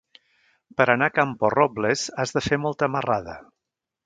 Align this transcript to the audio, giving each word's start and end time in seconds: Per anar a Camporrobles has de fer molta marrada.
Per 0.79 0.87
anar 0.93 1.09
a 1.11 1.13
Camporrobles 1.19 2.07
has 2.25 2.35
de 2.39 2.45
fer 2.47 2.61
molta 2.65 2.91
marrada. 2.97 3.39